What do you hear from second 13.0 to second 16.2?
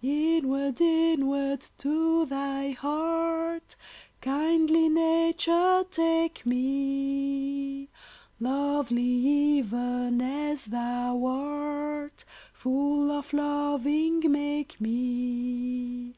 of loving make me!